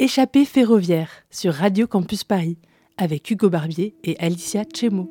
[0.00, 2.56] Échappée ferroviaire sur Radio Campus Paris
[2.98, 5.10] avec Hugo Barbier et Alicia Chemo.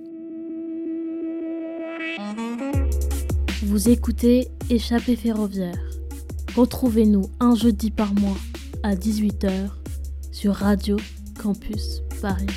[3.63, 5.78] Vous écoutez Échappée ferroviaire.
[6.55, 8.38] Retrouvez-nous un jeudi par mois
[8.81, 9.71] à 18h
[10.31, 10.95] sur Radio
[11.38, 12.47] Campus Paris.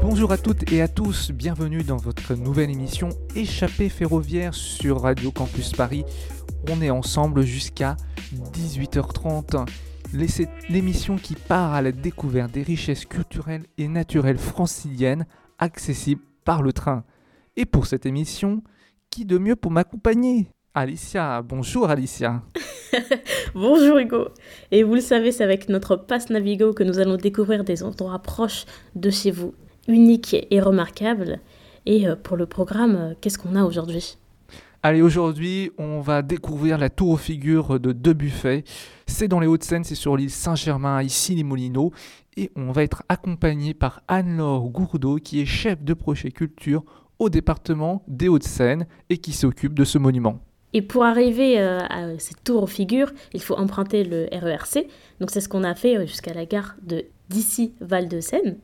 [0.00, 5.32] Bonjour à toutes et à tous, bienvenue dans votre nouvelle émission Échappée ferroviaire sur Radio
[5.32, 6.04] Campus Paris.
[6.70, 7.96] On est ensemble jusqu'à
[8.54, 9.66] 18h30.
[10.12, 15.26] L'émission qui part à la découverte des richesses culturelles et naturelles franciliennes
[15.58, 17.04] accessibles par le train.
[17.56, 18.62] Et pour cette émission,
[19.10, 20.48] qui de mieux pour m'accompagner?
[20.74, 22.42] Alicia, bonjour Alicia.
[23.54, 24.28] bonjour Hugo.
[24.70, 28.18] Et vous le savez, c'est avec notre passe Navigo que nous allons découvrir des endroits
[28.18, 29.54] proches de chez vous,
[29.88, 31.40] uniques et remarquables.
[31.86, 34.18] Et euh, pour le programme, euh, qu'est-ce qu'on a aujourd'hui?
[34.88, 38.62] Allez, aujourd'hui, on va découvrir la tour aux figures de Deux Buffets.
[39.08, 41.90] C'est dans les Hauts-de-Seine, c'est sur l'île Saint-Germain, ici les Moulineaux.
[42.36, 46.84] Et on va être accompagné par Anne-Laure Gourdeau, qui est chef de projet culture
[47.18, 50.38] au département des Hauts-de-Seine et qui s'occupe de ce monument.
[50.72, 54.86] Et pour arriver euh, à cette tour aux figures, il faut emprunter le RERC.
[55.18, 58.56] Donc c'est ce qu'on a fait euh, jusqu'à la gare de d'ici Val-de-Seine.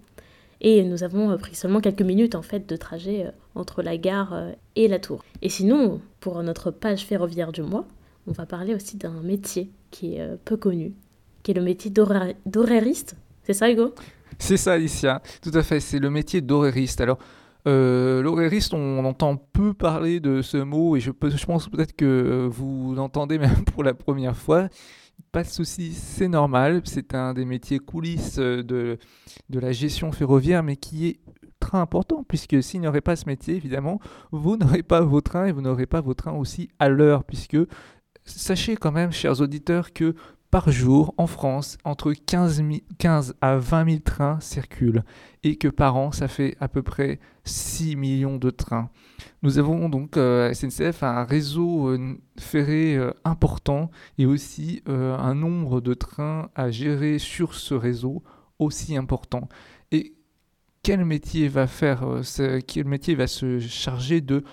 [0.62, 4.34] Et nous avons euh, pris seulement quelques minutes en fait de trajet entre la gare
[4.76, 5.22] et la tour.
[5.42, 7.84] Et sinon, pour notre page ferroviaire du mois,
[8.26, 10.94] on va parler aussi d'un métier qui est peu connu,
[11.42, 13.16] qui est le métier d'horériste.
[13.42, 13.94] C'est ça, Hugo?
[14.38, 15.20] C'est ça, Alicia.
[15.42, 17.00] Tout à fait, c'est le métier d'horériste.
[17.00, 17.18] Alors,
[17.68, 22.48] euh, L'horériste, on, entend peu parler de ce mot et je, je pense peut-être que
[22.50, 24.68] vous l'entendez même pour la première fois.
[25.32, 26.82] Pas de souci, c'est normal.
[26.84, 31.20] C'est un des métiers coulisses de, de la gestion ferroviaire, mais qui est
[31.58, 33.98] très important, puisque s'il n'y aurait pas ce métier, évidemment,
[34.30, 37.56] vous n'aurez pas vos trains et vous n'aurez pas vos trains aussi à l'heure, puisque
[38.24, 40.14] sachez quand même, chers auditeurs, que
[40.52, 42.62] par jour en France, entre 15,
[42.98, 45.02] 15, à 20 000 trains circulent
[45.42, 48.90] et que par an, ça fait à peu près 6 millions de trains.
[49.42, 55.80] Nous avons donc euh, SNCF un réseau euh, ferré euh, important et aussi un nombre
[55.80, 58.22] de trains à gérer sur ce réseau
[58.58, 59.48] aussi important.
[59.90, 60.14] Et
[60.82, 62.04] quel métier va faire,
[62.84, 64.44] métier va se charger de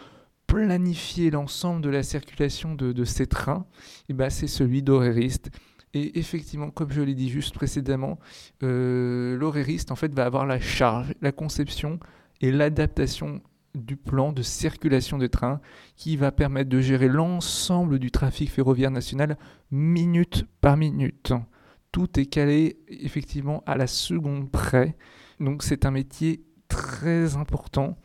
[0.48, 3.66] planifier l'ensemble de la circulation de, ces trains?
[4.08, 5.52] Eh ben, c'est celui d'horériste.
[5.94, 8.20] Et effectivement, comme je l'ai dit juste précédemment,
[8.64, 12.00] euh, l'horériste en fait va avoir la charge, la conception
[12.42, 13.42] et l'adaptation
[13.76, 15.62] du plan de circulation de train
[15.96, 19.38] qui va permettre de gérer l'ensemble du trafic ferroviaire national
[19.72, 21.34] minute par minute.
[21.92, 24.96] Tout est calé effectivement à la seconde près.
[25.40, 27.98] Donc c'est un métier très important,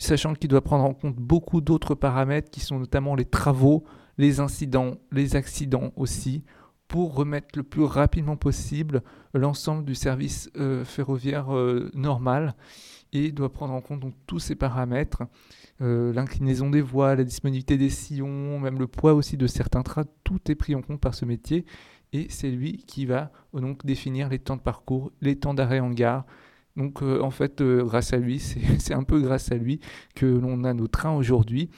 [0.00, 3.84] sachant qu'il doit prendre en compte beaucoup d'autres paramètres qui sont notamment les travaux,
[4.18, 6.42] les incidents, les accidents aussi
[6.88, 9.02] pour remettre le plus rapidement possible
[9.32, 12.54] l'ensemble du service euh, ferroviaire euh, normal
[13.12, 15.22] et doit prendre en compte donc, tous ces paramètres,
[15.80, 20.04] euh, l'inclinaison des voies, la disponibilité des sillons, même le poids aussi de certains trains,
[20.24, 21.64] tout est pris en compte par ce métier
[22.12, 25.90] et c'est lui qui va donc définir les temps de parcours, les temps d'arrêt en
[25.90, 26.24] gare.
[26.76, 28.38] Donc en fait, grâce à lui,
[28.78, 29.80] c'est un peu grâce à lui
[30.14, 31.70] que l'on a nos trains aujourd'hui.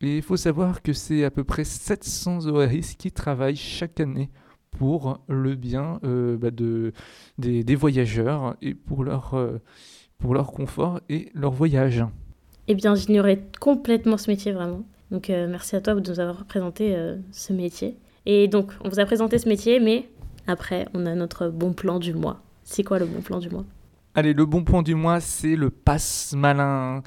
[0.00, 4.30] Et il faut savoir que c'est à peu près 700 ORIS qui travaillent chaque année
[4.78, 6.92] pour le bien euh, bah, de,
[7.38, 9.58] des, voyageurs et pour leur, euh,
[10.18, 12.04] pour leur confort et leur voyage.
[12.68, 14.84] Eh bien, j'ignorais complètement ce métier vraiment.
[15.10, 16.96] Donc, euh, merci à toi de nous avoir présenté
[17.30, 17.96] ce métier.
[18.26, 20.08] Et donc, on vous a présenté ce métier, mais
[20.46, 22.40] après, on a notre bon plan du mois.
[22.64, 23.64] C'est quoi le bon plan du mois?
[24.14, 27.02] Allez, le bon plan du mois, c'est le passe malin.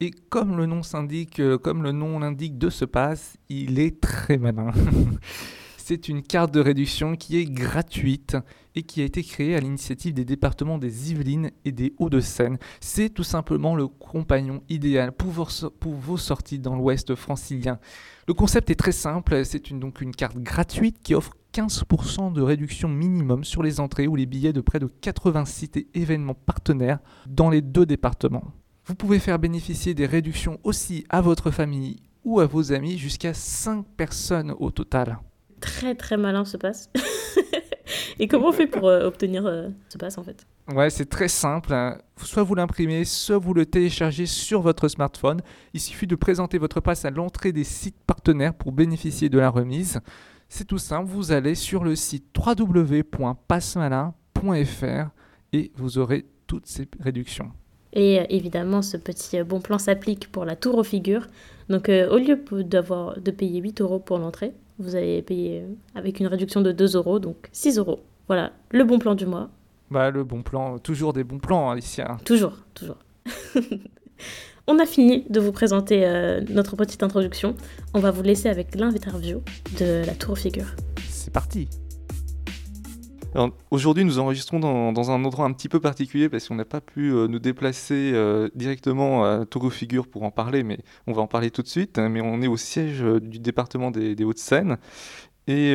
[0.00, 4.38] Et comme le nom s'indique, comme le nom l'indique de ce passe, il est très
[4.38, 4.72] malin.
[5.92, 8.38] C'est une carte de réduction qui est gratuite
[8.74, 12.56] et qui a été créée à l'initiative des départements des Yvelines et des Hauts-de-Seine.
[12.80, 17.78] C'est tout simplement le compagnon idéal pour vos, sorties dans l'ouest francilien.
[18.26, 22.88] Le concept est très simple, c'est donc une carte gratuite qui offre 15% de réduction
[22.88, 27.00] minimum sur les entrées ou les billets de près de 80 sites et événements partenaires
[27.26, 28.50] dans les deux départements.
[28.86, 33.34] Vous pouvez faire bénéficier des réductions aussi à votre famille ou à vos amis jusqu'à
[33.34, 35.18] 5 personnes au total
[35.62, 36.90] très très malin ce passe.
[38.18, 40.46] Et comment on fait pour euh, obtenir euh, ce passe en fait?
[40.72, 41.72] Ouais, c'est très simple.
[41.72, 41.98] Hein.
[42.16, 45.40] Soit vous l'imprimez, soit vous le téléchargez sur votre smartphone.
[45.74, 49.50] Il suffit de présenter votre passe à l'entrée des sites partenaires pour bénéficier de la
[49.50, 50.00] remise.
[50.48, 55.10] C'est tout simple, vous allez sur le site www.passemalin.fr
[55.52, 57.50] et vous aurez toutes ces réductions.
[57.94, 61.26] Et euh, évidemment, ce petit bon plan s'applique pour la tour aux figures.
[61.68, 65.64] Donc, au lieu de payer 8 euros pour l'entrée, vous allez payer
[65.94, 68.00] avec une réduction de 2 euros, donc 6 euros.
[68.28, 69.50] Voilà, le bon plan du mois.
[69.90, 72.16] Bah, le bon plan, toujours des bons plans, Alicia.
[72.24, 72.96] Toujours, toujours.
[74.68, 77.56] On a fini de vous présenter euh, notre petite introduction.
[77.94, 79.42] On va vous laisser avec l'interview
[79.78, 80.74] de la tour figure.
[81.08, 81.68] C'est parti.
[83.70, 87.12] Aujourd'hui, nous enregistrons dans, un endroit un petit peu particulier parce qu'on n'a pas pu
[87.12, 91.26] euh, nous déplacer euh, directement à Tour Figure pour en parler, mais on va en
[91.26, 91.98] parler tout de suite.
[91.98, 94.76] Mais on est au siège du département des, des Hauts-de-Seine.
[95.48, 95.74] Et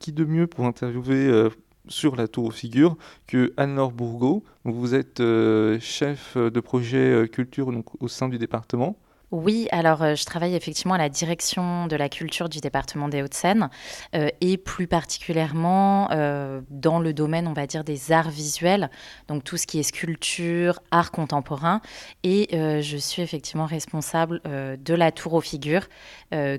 [0.00, 1.50] qui de mieux pour interviewer
[1.88, 2.96] sur la tour aux figures
[3.26, 4.44] que Anne-Laure Bourgault.
[4.64, 7.70] Vous êtes euh, chef de projet euh, culture
[8.00, 8.98] au sein du département.
[9.30, 13.22] Oui, alors euh, je travaille effectivement à la direction de la culture du département des
[13.22, 13.68] Hauts-de-Seine
[14.40, 16.08] et plus particulièrement
[16.70, 18.90] dans le domaine, on va dire, des arts visuels,
[19.28, 21.80] donc tout ce qui est sculpture, art contemporain.
[22.22, 25.86] Et je suis effectivement responsable de la tour aux figures,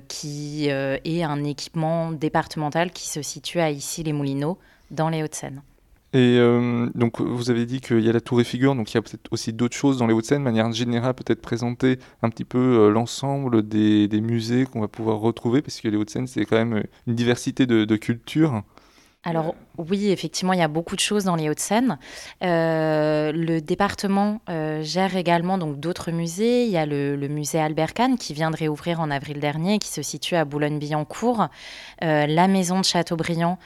[0.08, 4.58] qui est un équipement départemental qui se situe à Issy-les-Moulineaux,
[4.90, 5.62] dans les Hauts-de-Seine.
[6.12, 8.96] Et euh, donc, vous avez dit qu'il y a la tour et figure, donc il
[8.96, 10.38] y a peut-être aussi d'autres choses dans les Hauts-de-Seine.
[10.38, 15.18] De manière générale, peut-être présenter un petit peu euh, l'ensemble des, musées qu'on va pouvoir
[15.18, 18.64] retrouver, parce que les Hauts-de-Seine, c'est quand même une diversité de cultures.
[19.22, 21.98] Alors oui, effectivement, il y a beaucoup de choses dans les Hauts-de-Seine.
[22.42, 26.64] Euh, le département euh, gère également donc d'autres musées.
[26.64, 29.88] Il y a le, musée Albert Kahn qui vient de réouvrir en avril dernier, qui
[29.88, 31.48] se situe à Boulogne-Billancourt.
[32.02, 33.58] Euh, la maison de Châteaubriand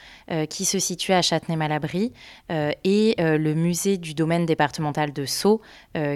[0.49, 2.11] qui se situe à Châtenay-Malabry
[2.49, 5.61] et le musée du domaine départemental de Sceaux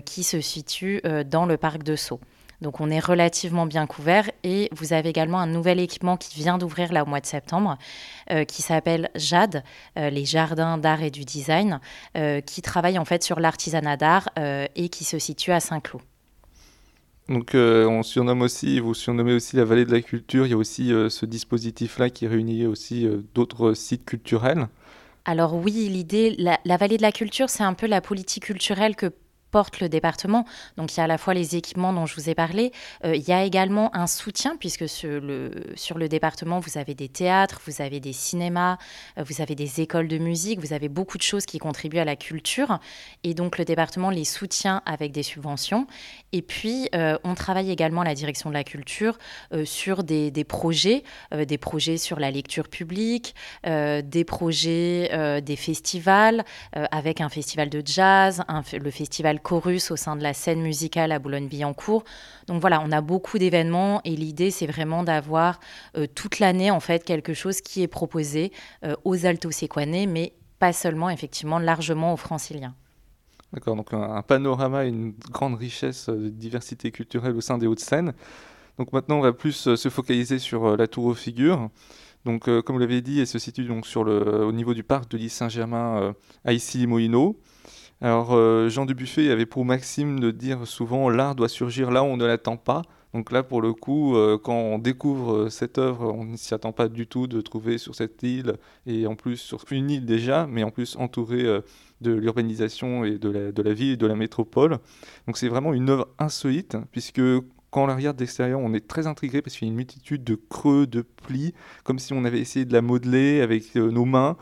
[0.06, 2.20] qui se situe dans le parc de Sceaux.
[2.62, 6.58] Donc on est relativement bien couvert et vous avez également un nouvel équipement qui vient
[6.58, 7.78] d'ouvrir là au mois de septembre
[8.32, 9.64] euh, qui s'appelle JAD,
[9.98, 11.80] euh, les jardins d'art et du design,
[12.18, 14.30] euh, qui travaille en fait sur l'artisanat d'art
[14.76, 16.02] et qui se situe à Saint-Cloud.
[17.28, 20.58] Donc on surnomme aussi, vous surnommez aussi la vallée de la culture, il y a
[20.58, 24.68] aussi ce dispositif-là qui réunit aussi d'autres sites culturels.
[25.26, 28.96] Alors oui, l'idée, la, la, vallée de la culture, c'est un peu la politique culturelle
[28.96, 29.12] que
[29.52, 30.46] porte le département.
[30.78, 32.72] Donc il y a à la fois les équipements dont je vous ai parlé,
[33.06, 36.94] euh, il y a également un soutien puisque sur le, sur le département, vous avez
[36.94, 38.78] des théâtres, vous avez des cinémas,
[39.18, 42.06] euh, vous avez des écoles de musique, vous avez beaucoup de choses qui contribuent à
[42.06, 42.80] la culture.
[43.24, 45.88] Et donc le département les soutient avec des subventions.
[46.32, 49.18] Et puis euh, on travaille également à la direction de la culture
[49.66, 56.44] sur des, des projets, des projets sur la lecture publique, des projets des festivals,
[56.74, 58.44] avec un festival de jazz,
[58.74, 62.04] le festival chorus au sein de la scène musicale à Boulogne-Billancourt.
[62.48, 65.60] Donc voilà, on a beaucoup d'événements et l'idée c'est vraiment d'avoir
[65.98, 68.52] euh, toute l'année en fait quelque chose qui est proposé
[68.84, 72.76] euh, aux alto-séquanais, mais pas seulement effectivement largement aux franciliens.
[73.54, 77.66] D'accord, donc un, panorama et une grande richesse euh, de diversité culturelle au sein des
[77.66, 78.14] Hauts-de-Seine.
[78.78, 81.70] Donc maintenant, on va plus se focaliser sur la tour aux figures.
[82.24, 85.12] Donc, comme vous l'avez dit, elle se situe donc sur le, au niveau du parc
[85.12, 86.14] de l'île Saint-Germain
[86.46, 87.38] à Issy-les-Moulineaux.
[88.02, 92.06] Alors, euh, Jean Dubuffet avait pour maxime de dire souvent l'art doit surgir là où
[92.06, 92.84] on ne l'attend pas.
[93.14, 96.54] Donc là, pour le coup, euh, quand on découvre euh, cette œuvre, on ne s'y
[96.54, 98.54] attend pas du tout de trouver sur cette île,
[98.86, 101.44] et en plus sur une île déjà, mais en plus entourée
[102.00, 104.78] de l'urbanisation et de la, ville et de la métropole.
[105.28, 107.22] Donc c'est vraiment une œuvre insolite, puisque
[107.70, 110.24] quand on la regarde d'extérieur, on est très intrigué parce qu'il y a une multitude
[110.24, 111.54] de creux, de plis,
[111.84, 114.38] comme si on avait essayé de la modeler avec nos mains,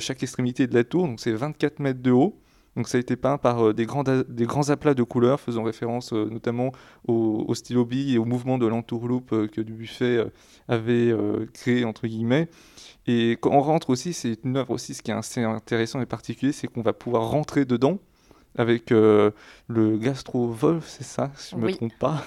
[0.00, 1.06] chaque extrémité de la tour.
[1.06, 2.40] Donc c'est 24 mètres de haut.
[2.76, 5.62] Donc ça a été peint par euh, des, grands, des grands aplats de couleurs, faisant
[5.62, 6.72] référence euh, notamment
[7.08, 10.24] au, stylo bille et au mouvement de l'entourloupe euh, que Dubuffet
[10.68, 11.14] avait
[11.54, 12.48] créé, entre guillemets.
[13.06, 16.06] Et quand on rentre aussi, c'est une œuvre aussi, ce qui est assez intéressant et
[16.06, 17.98] particulier, c'est qu'on va pouvoir rentrer dedans
[18.58, 19.32] avec le
[19.68, 22.24] gastro-wolf, c'est ça, si je ne me trompe pas.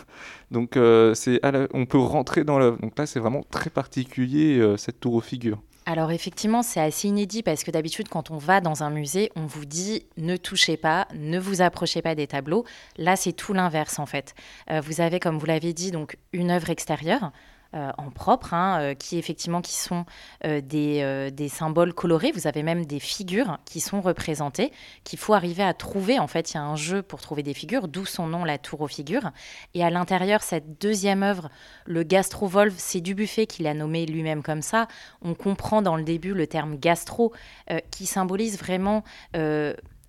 [0.51, 0.77] Donc
[1.15, 1.41] c'est
[1.73, 2.77] on peut rentrer dans l'œuvre.
[2.79, 5.59] Donc là, c'est vraiment très particulier, cette tour aux figures.
[5.89, 9.47] Alors effectivement, c'est assez inédit parce que d'habitude, quand on va dans un musée, on
[9.47, 12.63] vous dit ne touchez pas, ne vous approchez pas des tableaux.
[12.99, 14.35] Là, c'est tout l'inverse en fait.
[14.69, 17.31] Euh, vous avez, comme vous l'avez dit, donc une œuvre extérieure
[17.75, 20.05] euh, en propre, hein, euh, qui effectivement qui sont
[20.43, 22.31] euh, des, des, symboles colorés.
[22.31, 24.71] Vous avez même des figures qui sont représentées,
[25.03, 26.17] qu'il faut arriver à trouver.
[26.17, 28.57] En fait, il y a un jeu pour trouver des figures, d'où son nom, la
[28.57, 29.29] tour aux figures.
[29.75, 31.49] Et à l'intérieur, cette deuxième œuvre,
[31.85, 34.87] le gastrovolve, c'est du buffet qu'il a nommé lui-même comme ça.
[35.21, 37.33] On comprend dans le début le terme gastro,
[37.91, 39.03] qui symbolise vraiment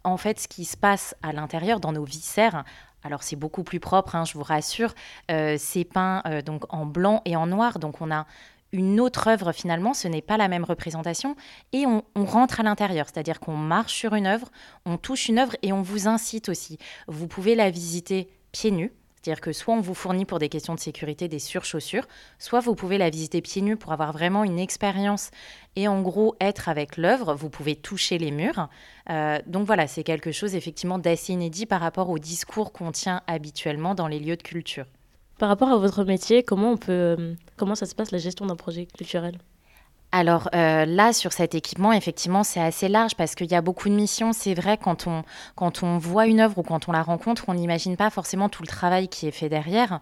[0.04, 2.64] en fait ce qui se passe à l'intérieur dans nos viscères
[3.02, 4.94] alors c'est beaucoup plus propre, hein, je vous rassure.
[5.30, 8.26] Euh, c'est peint euh, donc en blanc et en noir, donc on a
[8.72, 11.36] une autre œuvre finalement, ce n'est pas la même représentation,
[11.72, 14.48] et on, rentre à l'intérieur, c'est-à-dire qu'on marche sur une œuvre,
[14.86, 16.78] on touche une œuvre et on vous incite aussi.
[17.08, 18.92] Vous pouvez la visiter pieds nus,
[19.22, 22.06] C'est-à-dire que soit on vous fournit pour des questions de sécurité des surchaussures,
[22.38, 25.30] soit vous pouvez la visiter pieds nus pour avoir vraiment une expérience
[25.76, 27.34] et en gros être avec l'œuvre.
[27.34, 28.68] Vous pouvez toucher les murs.
[29.10, 33.20] Euh, donc voilà, c'est quelque chose effectivement d'assez inédit par rapport au discours qu'on tient
[33.26, 34.86] habituellement dans les lieux de culture.
[35.38, 38.46] Par rapport à votre métier, comment on peut, euh, comment ça se passe la gestion
[38.46, 39.38] d'un projet culturel?
[40.12, 43.88] Alors euh, là, sur cet équipement, effectivement, c'est assez large parce qu'il y a beaucoup
[43.88, 44.32] de missions.
[44.32, 45.22] C'est vrai, quand on,
[45.54, 48.62] quand on voit une œuvre ou quand on la rencontre, on n'imagine pas forcément tout
[48.62, 50.00] le travail qui est fait derrière.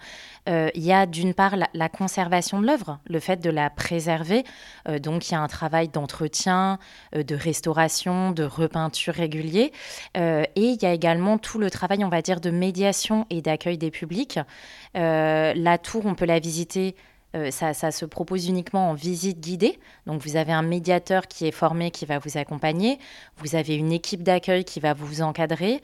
[0.49, 4.45] Euh, il y a d'une part la, conservation de l'œuvre, le fait de la préserver.
[4.89, 6.79] Euh, donc il y a un travail d'entretien,
[7.15, 9.73] de restauration, de repeinture régulier.
[10.15, 13.77] et il y a également tout le travail, on va dire, de médiation et d'accueil
[13.77, 14.39] des publics.
[14.95, 16.95] la tour, on peut la visiter
[17.37, 19.79] euh, ça, se propose uniquement en visite guidée.
[20.07, 22.99] Donc vous avez un médiateur qui est formé, qui va vous accompagner.
[23.37, 25.83] Vous avez une équipe d'accueil qui va vous encadrer.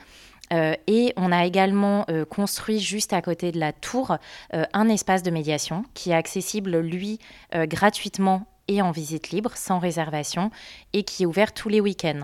[0.53, 4.17] Euh, et on a également euh, construit juste à côté de la tour
[4.53, 7.19] un espace de médiation qui est accessible, lui,
[7.53, 10.51] gratuitement et en visite libre, sans réservation,
[10.93, 12.23] et qui est ouvert tous les week-ends.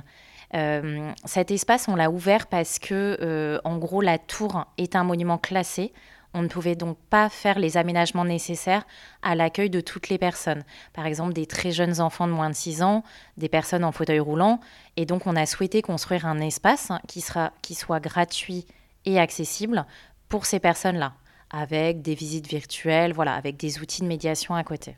[1.25, 5.93] cet espace, on l'a ouvert parce que, en gros, la tour est un monument classé.
[6.33, 8.87] On ne pouvait donc pas faire les aménagements nécessaires
[9.23, 10.65] à l'accueil de toutes les personnes.
[10.93, 13.03] Par exemple, des très jeunes enfants de moins de 6 ans,
[13.37, 14.61] des personnes en fauteuil roulant.
[14.97, 18.67] Et donc, on a souhaité construire un espace qui, sera, qui soit gratuit
[19.05, 19.87] et accessible
[20.29, 21.15] pour ces personnes-là,
[21.51, 24.97] avec des visites virtuelles, voilà, avec des outils de médiation à côté.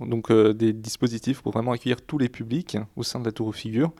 [0.00, 3.46] Donc, euh, des dispositifs pour vraiment accueillir tous les publics au sein de la tour
[3.46, 3.92] aux figures.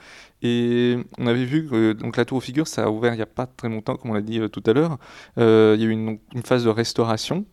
[0.43, 3.23] Et on avait vu que donc, la tour aux figures, ça a ouvert il n'y
[3.23, 4.99] a pas très longtemps, comme on l'a dit euh, tout à l'heure.
[5.39, 7.47] Euh, il y a eu une, phase de restauration.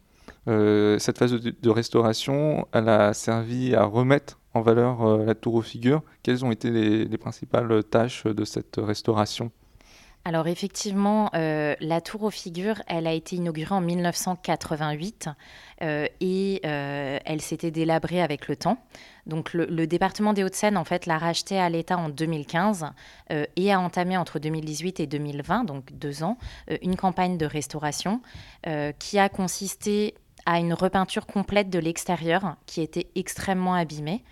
[0.48, 6.01] cette phase de, restauration, elle a servi à remettre en valeur la tour aux figures.
[6.24, 6.72] Quelles ont été
[7.06, 9.51] les principales tâches de cette restauration?
[10.26, 15.30] Alors effectivement, euh, la tour aux figures, elle a été inaugurée en 1988
[15.82, 18.78] euh, et euh, elle s'était délabrée avec le temps.
[19.26, 22.88] Donc le, département des Hauts-de-Seine, en fait, l'a rachetée à l'État en 2015
[23.56, 26.38] et a entamé entre 2018 et 2020, donc deux ans,
[26.82, 28.22] une campagne de restauration
[28.98, 30.16] qui a consisté
[30.48, 34.24] à une repeinture complète de l'extérieur qui était extrêmement abîmée.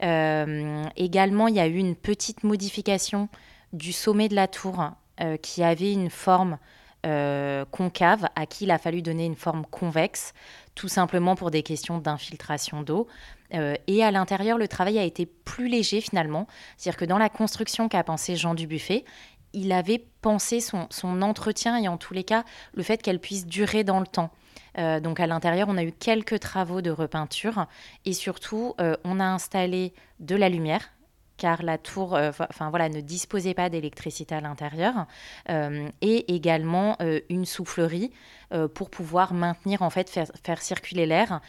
[0.00, 3.28] également, il y a eu une petite modification
[3.74, 4.80] du sommet de la tour
[5.42, 6.58] qui avait une forme
[7.06, 10.32] euh, concave, à qui il a fallu donner une forme convexe,
[10.74, 13.06] tout simplement pour des questions d'infiltration d'eau.
[13.54, 16.48] Euh, et à l'intérieur, le travail a été plus léger finalement.
[16.76, 19.04] C'est-à-dire que dans la construction qu'a pensé Jean Dubuffet,
[19.52, 20.88] il avait pensé son,
[21.22, 22.42] entretien et en tous les cas
[22.74, 24.30] le fait qu'elle puisse durer dans le temps.
[24.76, 27.66] donc à l'intérieur, on a eu quelques travaux de repeinture
[28.04, 30.90] et surtout, on a installé de la lumière
[31.38, 35.06] car la tour euh, enfin, voilà, ne disposait pas d'électricité à l'intérieur,
[35.48, 38.10] euh, et également euh, une soufflerie
[38.74, 41.42] pour pouvoir maintenir, en fait, faire, circuler l'air,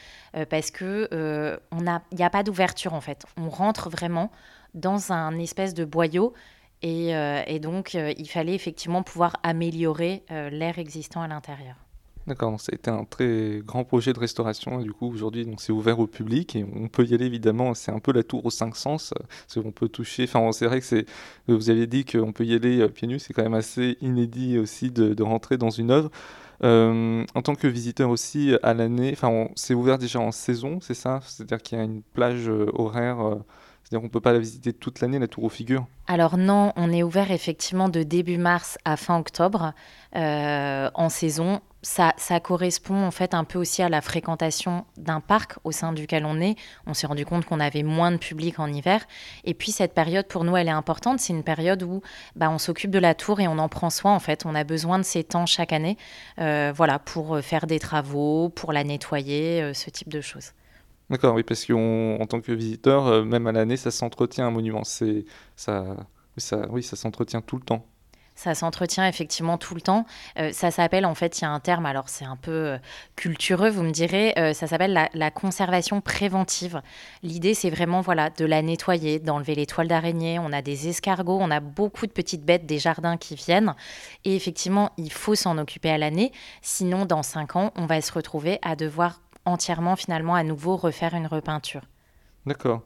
[0.50, 1.08] parce qu'il
[1.72, 3.26] n'y a, pas d'ouverture, en fait.
[3.38, 4.32] On rentre vraiment
[4.74, 6.34] dans un espèce de boyau,
[6.82, 11.78] et donc il fallait effectivement pouvoir améliorer l'air existant à l'intérieur.
[12.30, 14.82] D'accord, ça a été un très grand projet de restauration.
[14.82, 17.74] Du coup, aujourd'hui, c'est ouvert au public et on peut y aller évidemment.
[17.74, 19.16] C'est un peu la tour aux cinq sens,
[19.48, 20.26] parce qu'on peut toucher.
[20.26, 21.06] Enfin, c'est vrai que.
[21.48, 23.18] Vous aviez dit qu'on peut y aller euh, pieds nus.
[23.18, 26.12] C'est quand même assez inédit aussi de, rentrer dans une œuvre.
[26.64, 30.94] Euh, en tant que visiteur aussi à l'année, enfin, c'est ouvert déjà en saison, c'est
[30.94, 31.22] ça?
[31.24, 33.18] C'est-à-dire qu'il y a une plage euh, horaire.
[33.82, 35.88] c'est-à-dire qu'on ne peut pas la visiter toute l'année, la tour aux figures?
[36.06, 39.74] Alors non, on est ouvert effectivement de début mars à fin octobre
[40.14, 45.72] en saison ça, correspond en fait un peu aussi à la fréquentation d'un parc au
[45.72, 46.56] sein duquel on est.
[46.86, 49.06] On s'est rendu compte qu'on avait moins de public en hiver.
[49.46, 51.20] Et puis cette période, pour nous, elle est importante.
[51.20, 52.02] C'est une période où
[52.36, 54.46] bah, on s'occupe de la tour et on en prend soin en fait.
[54.46, 55.98] On a besoin de ces temps chaque année
[56.40, 60.52] euh, voilà, pour euh, faire des travaux, pour la nettoyer, euh, ce type de choses.
[61.10, 64.84] D'accord, oui, parce qu'en tant que visiteur, même à l'année, ça s'entretient un monument.
[64.84, 65.96] Ça,
[66.70, 67.86] oui, ça s'entretient tout le temps.
[68.40, 70.06] Ça s'entretient effectivement tout le temps.
[70.38, 72.78] Euh, ça s'appelle, en fait, il y a un terme, alors c'est un peu euh,
[73.18, 76.82] cultureux, vous me direz, euh, ça s'appelle la, conservation préventive.
[77.22, 80.40] L'idée, c'est vraiment voilà, de la nettoyer, d'enlever les toiles d'araignée.
[80.40, 83.76] On a des escargots, on a beaucoup de petites bêtes des jardins qui viennent.
[84.24, 86.32] Et effectivement, il faut s'en occuper à l'année.
[86.62, 91.14] Sinon, dans cinq ans, on va se retrouver à devoir entièrement, finalement, à nouveau refaire
[91.14, 91.82] une repeinture.
[92.46, 92.84] D'accord.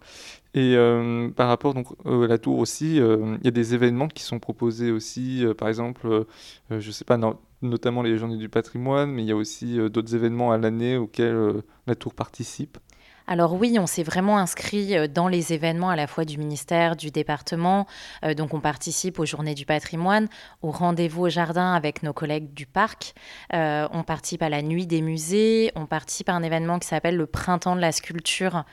[0.55, 4.07] Et euh, par rapport donc, à la tour aussi, euh, il y a des événements
[4.07, 6.25] qui sont proposés aussi, euh, par exemple,
[6.69, 7.17] je ne sais pas,
[7.61, 11.63] notamment les journées du patrimoine, mais il y a aussi d'autres événements à l'année auxquels
[11.87, 12.77] la tour participe.
[13.25, 17.09] alors oui, on s'est vraiment inscrit dans les événements à la fois du ministère, du
[17.09, 17.87] département.
[18.35, 20.27] Donc on participe aux journées du patrimoine,
[20.61, 23.15] au rendez-vous au jardin avec nos collègues du parc.
[23.51, 25.71] On participe à la nuit des musées.
[25.75, 28.65] On participe à un événement qui s'appelle le printemps de la sculpture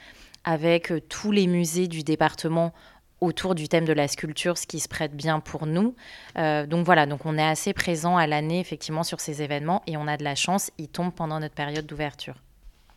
[0.44, 2.72] avec tous les musées du département
[3.20, 5.94] autour du thème de la sculpture, ce qui se prête bien pour nous.
[6.36, 10.06] donc voilà, donc on est assez présent à l'année effectivement sur ces événements et on
[10.06, 12.36] a de la chance, ils tombent pendant notre période d'ouverture.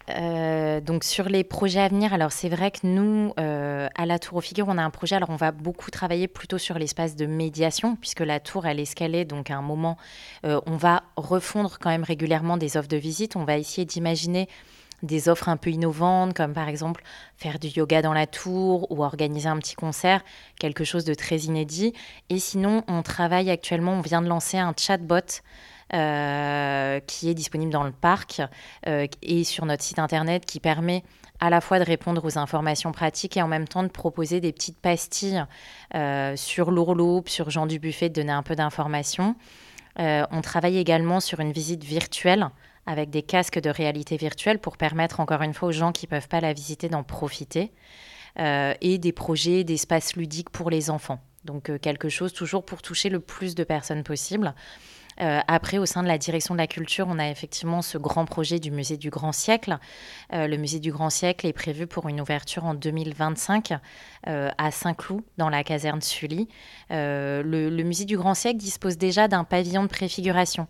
[0.10, 4.20] Euh, donc sur les projets à venir, alors c'est vrai que nous, euh, à la
[4.20, 7.16] Tour aux Figures, on a un projet, alors on va beaucoup travailler plutôt sur l'espace
[7.16, 9.98] de médiation, puisque la tour, elle est escalée, donc à un moment,
[10.46, 14.50] euh, on va refondre quand même régulièrement des offres de visite, on va essayer d'imaginer
[15.04, 17.04] des offres un peu innovantes, comme par exemple
[17.38, 20.24] faire du yoga dans la tour ou organiser un petit concert,
[20.60, 21.94] quelque chose de très inédit.
[22.30, 25.42] Et sinon, on travaille actuellement, on vient de lancer un chatbot
[25.94, 28.42] euh, qui est disponible dans le parc
[28.88, 31.04] euh, et sur notre site internet qui permet
[31.40, 34.54] à la fois de répondre aux informations pratiques et en même temps de proposer des
[34.54, 35.46] petites pastilles
[35.94, 39.36] euh, sur l'ourloupe, sur Jean Dubuffet, de donner un peu d'informations.
[39.98, 42.50] on travaille également sur une visite virtuelle
[42.86, 46.10] avec des casques de réalité virtuelle pour permettre encore une fois aux gens qui ne
[46.10, 47.72] peuvent pas la visiter d'en profiter.
[48.38, 51.20] et des projets d'espace ludique pour les enfants.
[51.46, 54.56] Donc quelque chose toujours pour toucher le plus de personnes possible.
[55.22, 58.26] Euh, après, au sein de la direction de la culture, on a effectivement ce grand
[58.26, 59.78] projet du musée du Grand Siècle.
[60.34, 63.74] Euh, le musée du Grand Siècle est prévu pour une ouverture en 2025
[64.28, 66.48] euh, à Saint-Cloud, dans la caserne Sully.
[66.90, 70.68] Le, musée du Grand Siècle dispose déjà d'un pavillon de préfiguration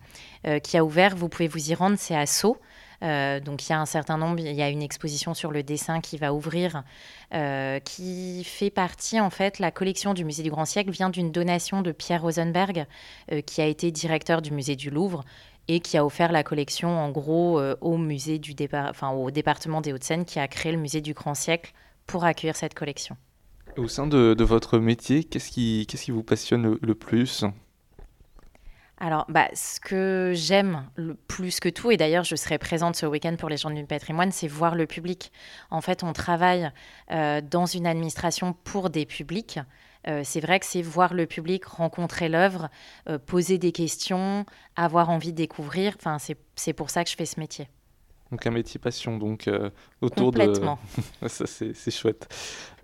[0.64, 1.16] qui a ouvert.
[1.16, 2.58] Vous pouvez vous y rendre, c'est à Sceaux.
[3.04, 5.62] Euh, donc il y a un certain nombre, il y a une exposition sur le
[5.62, 6.84] dessin qui va ouvrir,
[7.34, 11.32] euh, qui fait partie en fait, la collection du Musée du Grand Siècle vient d'une
[11.32, 12.86] donation de Pierre Rosenberg,
[13.32, 15.24] euh, qui a été directeur du Musée du Louvre
[15.68, 19.94] et qui a offert la collection en gros au musée du enfin, au département des
[19.94, 21.72] Hauts-de-Seine qui a créé le Musée du Grand Siècle
[22.06, 23.16] pour accueillir cette collection.
[23.78, 27.46] Au sein de, votre métier, qu'est-ce qui vous passionne le plus?
[29.04, 33.06] Alors, bah, ce que j'aime le plus que tout, et d'ailleurs je serai présente ce
[33.06, 35.34] week-end pour les gens du patrimoine, c'est voir le public.
[35.72, 36.72] En fait, on travaille
[37.12, 39.60] euh, dans une administration pour des publics.
[40.08, 42.70] Euh, c'est vrai que c'est voir le public rencontrer l'œuvre,
[43.10, 44.46] euh, poser des questions,
[44.78, 45.96] avoir envie de découvrir.
[46.00, 46.18] Enfin,
[46.56, 47.68] c'est pour ça que je fais ce métier.
[48.34, 49.70] Donc un métier passion, donc euh,
[50.02, 50.80] autour Complètement.
[51.22, 51.28] de...
[51.28, 52.28] ça, c'est chouette.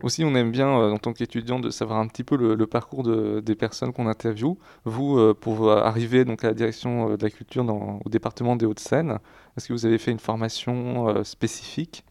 [0.04, 3.02] Aussi, on aime bien, euh, en tant qu'étudiant, de savoir un petit peu le, parcours
[3.02, 4.58] de, des personnes qu'on interviewe.
[4.86, 8.68] Vous, euh, pour arriver donc, à la direction de la culture dans, au département des
[8.68, 9.18] Hauts-de-Seine,
[9.58, 12.04] est-ce que vous avez fait une formation spécifique?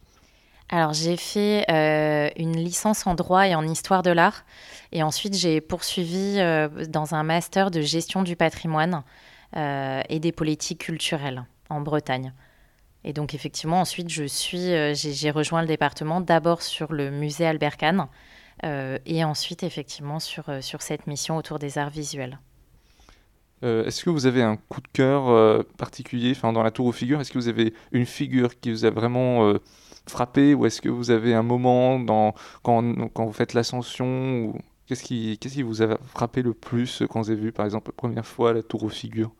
[0.68, 1.64] Alors j'ai fait
[2.36, 4.44] une licence en droit et en histoire de l'art
[4.90, 6.38] et ensuite j'ai poursuivi
[6.88, 9.02] dans un master de gestion du patrimoine
[9.54, 12.34] et des politiques culturelles en Bretagne.
[13.04, 17.46] Et donc effectivement, ensuite, je suis, euh, j'ai rejoint le département d'abord sur le musée
[17.46, 18.06] Albert Kahn
[18.64, 22.38] euh, et ensuite effectivement sur, euh, sur cette mission autour des arts visuels.
[23.60, 27.20] Est-ce que vous avez un coup de cœur particulier dans la tour aux figures?
[27.20, 29.52] Est-ce que vous avez une figure qui vous a vraiment
[30.06, 34.54] frappé ou est-ce que vous avez un moment dans, quand, quand vous faites l'ascension
[34.86, 37.96] Qu'est-ce qui, qui vous a frappé le plus quand vous avez vu par exemple la
[37.96, 39.32] première fois la tour aux figures?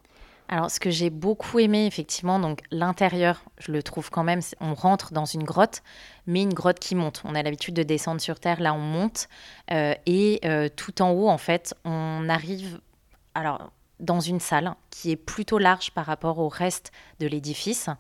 [0.49, 4.73] Alors, ce que j'ai beaucoup aimé, effectivement, donc l'intérieur, je le trouve quand même, on
[4.73, 5.83] rentre dans une grotte,
[6.27, 7.21] mais une grotte qui monte.
[7.27, 9.29] On a l'habitude de descendre sur Terre, là, on monte.
[9.71, 12.81] Euh, et euh, tout en haut, en fait, on arrive
[13.35, 17.91] alors, dans une salle qui est plutôt large par rapport au reste de l'édifice.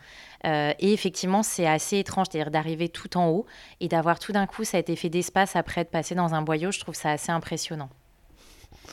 [0.46, 3.44] Euh, et effectivement, c'est assez étrange, c'est-à-dire d'arriver tout en haut
[3.80, 6.70] et d'avoir tout d'un coup cet effet d'espace après de passer dans un boyau.
[6.70, 7.90] Je trouve ça assez impressionnant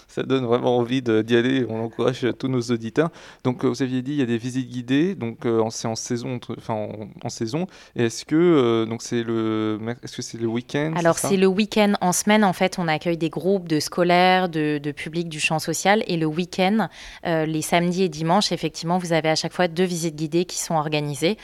[0.07, 1.65] ça donne vraiment envie d'y aller.
[1.69, 3.09] On encourage tous nos auditeurs.
[3.43, 5.15] Donc, euh, vous aviez dit, il y a des visites guidées.
[5.15, 6.87] Donc, euh, c'est en saison, enfin
[7.23, 7.67] en, saison.
[7.95, 11.47] Et est-ce que euh, donc c'est le, est-ce que c'est le week-end Alors, c'est le
[11.47, 11.93] week-end.
[12.01, 15.59] En semaine, en fait, on accueille des groupes de scolaires, de, de publics du champ
[15.59, 16.03] social.
[16.07, 16.87] Et le week-end,
[17.23, 20.75] les samedis et dimanches, effectivement, vous avez à chaque fois deux visites guidées qui sont
[20.75, 21.37] organisées,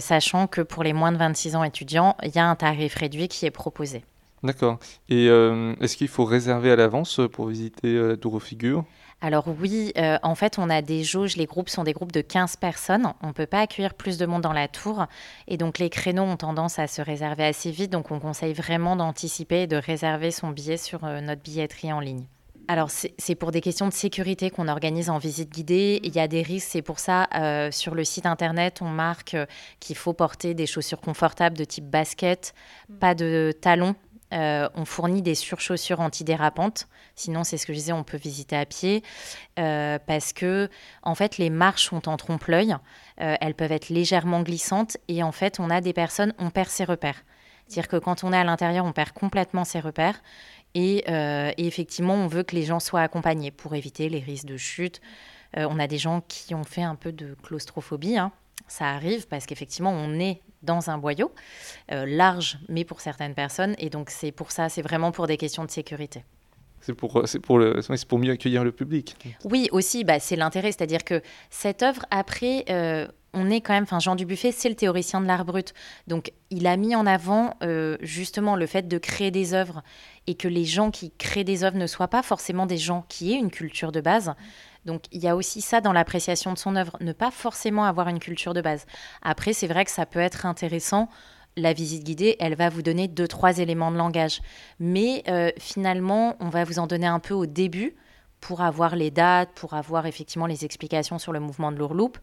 [0.00, 3.28] sachant que pour les moins de 26 ans étudiants, il y a un tarif réduit
[3.28, 4.02] qui est proposé.
[4.42, 4.78] D'accord.
[5.08, 8.84] Et euh, est-ce qu'il faut réserver à l'avance pour visiter euh, la tour aux figures?
[9.20, 12.22] Alors oui, euh, en fait, on a des jauges, les groupes sont des groupes de
[12.22, 15.04] 15 personnes, on ne peut pas accueillir plus de monde dans la tour,
[15.46, 18.96] et donc les créneaux ont tendance à se réserver assez vite, donc on conseille vraiment
[18.96, 22.24] d'anticiper et de réserver son billet sur notre billetterie en ligne.
[22.66, 25.98] Alors, c'est pour des questions de sécurité qu'on organise en visite guidée.
[26.04, 27.26] Il y a des risques, c'est pour ça,
[27.72, 29.36] sur le site internet, on marque
[29.80, 32.54] qu'il faut porter des chaussures confortables de type basket,
[33.00, 33.96] pas de talons
[34.32, 36.86] euh, on fournit des surchaussures antidérapantes.
[37.16, 39.02] Sinon, c'est ce que je disais, on peut visiter à pied.
[39.58, 40.68] Euh, parce que,
[41.02, 42.76] en fait, les marches sont en trompe-l'œil.
[43.20, 44.96] Euh, elles peuvent être légèrement glissantes.
[45.08, 47.22] Et en fait, on a des personnes, on perd ses repères.
[47.66, 50.20] C'est-à-dire que quand on est à l'intérieur, on perd complètement ses repères.
[50.74, 51.04] Et,
[51.56, 55.00] effectivement, on veut que les gens soient accompagnés pour éviter les risques de chute.
[55.56, 58.18] on a des gens qui ont fait un peu de claustrophobie.
[58.18, 58.32] Hein.
[58.70, 61.32] Ça arrive parce qu'effectivement, on est dans un boyau
[61.88, 63.74] large, mais pour certaines personnes.
[63.78, 66.24] Et donc, c'est pour ça, c'est vraiment pour des questions de sécurité.
[66.80, 69.14] C'est pour, c'est pour, le, c'est pour mieux accueillir le public.
[69.44, 70.72] Oui, aussi, bah, c'est l'intérêt.
[70.72, 74.74] C'est-à-dire que cette œuvre, après, euh, on est quand même, enfin, Jean Dubuffet, c'est le
[74.74, 75.74] théoricien de l'art brut.
[76.06, 79.82] Donc, il a mis en avant euh, justement le fait de créer des œuvres
[80.26, 83.32] et que les gens qui créent des œuvres ne soient pas forcément des gens qui
[83.32, 84.34] aient une culture de base.
[84.84, 88.08] Donc, il y a aussi ça dans l'appréciation de son œuvre, ne pas forcément avoir
[88.08, 88.86] une culture de base.
[89.22, 91.08] Après, c'est vrai que ça peut être intéressant
[91.56, 94.40] la visite guidée, elle va vous donner deux, trois éléments de langage.
[94.78, 97.94] Mais euh, finalement, on va vous en donner un peu au début
[98.40, 102.18] pour avoir les dates, pour avoir effectivement les explications sur le mouvement de l'ourloupe.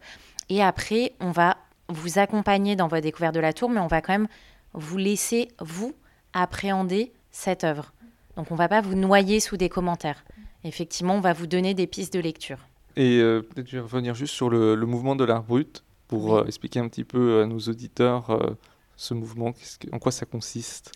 [0.48, 4.00] Et après, on va vous accompagner dans votre découverte de la tour, mais on va
[4.00, 4.28] quand même
[4.72, 5.94] vous laisser, vous,
[6.32, 7.92] appréhender cette œuvre.
[8.36, 10.24] Donc on ne va pas vous noyer sous des commentaires.
[10.64, 12.58] Effectivement, on va vous donner des pistes de lecture.
[12.96, 16.44] Et euh, peut-être je vais revenir juste sur le, mouvement de l'art brut pour euh,
[16.44, 18.56] expliquer un petit peu à nos auditeurs
[18.96, 19.54] ce mouvement
[19.92, 20.92] En quoi ça consiste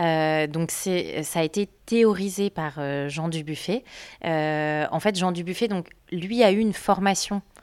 [0.00, 3.84] euh, donc ça a été théorisé par euh, Jean Dubuffet.
[4.24, 7.53] Euh, en fait, Jean Dubuffet, donc lui a eu une formation euh,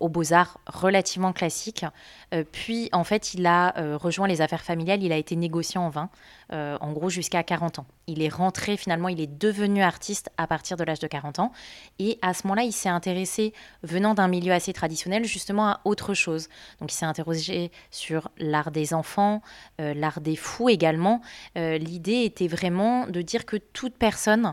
[0.00, 1.84] aux beaux-arts relativement classique.
[2.32, 5.86] Euh, puis, en fait, il a euh, rejoint les affaires familiales, il a été négociant
[5.86, 6.10] en vin,
[6.50, 7.86] en gros jusqu'à 40 ans.
[8.06, 11.52] Il est rentré, finalement, il est devenu artiste à partir de l'âge de 40 ans.
[11.98, 16.12] Et à ce moment-là, il s'est intéressé, venant d'un milieu assez traditionnel, justement à autre
[16.12, 16.48] chose.
[16.78, 19.40] Donc, il s'est interrogé sur l'art des enfants,
[19.78, 21.22] l'art des fous également.
[21.56, 24.52] L'idée était vraiment de dire que toute personne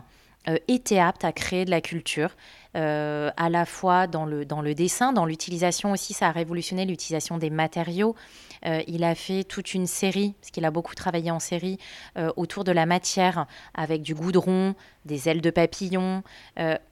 [0.68, 2.30] était apte à créer de la culture
[2.76, 6.84] euh, à la fois dans le, dans le dessin, dans l'utilisation aussi, ça a révolutionné
[6.84, 8.14] l'utilisation des matériaux.
[8.64, 11.78] Euh, il a fait toute une série, parce qu'il a beaucoup travaillé en série,
[12.16, 14.74] euh, autour de la matière, avec du goudron,
[15.04, 16.22] des ailes de papillon.